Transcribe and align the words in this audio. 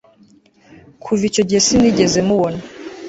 Kuva 1.03 1.21
icyo 1.29 1.41
gihe 1.47 1.59
sinigeze 1.65 2.19
mubona 2.27 2.59